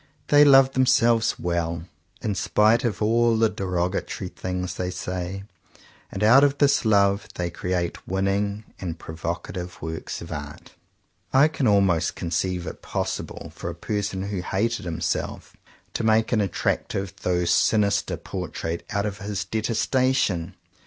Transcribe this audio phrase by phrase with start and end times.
[0.29, 1.83] They love themselves well,
[2.23, 5.43] in spite of all the derogatory things they say;
[6.11, 10.71] and out of this love they create winning and provo cative works of art.
[11.31, 15.55] I can almost conceive it possible for a person who hated himself,
[15.93, 20.55] to make an attractive, though sinister portrait out of his detestation.